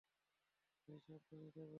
তাই 0.83 0.97
সাবধানে 0.99 1.19
থেকো! 1.47 1.61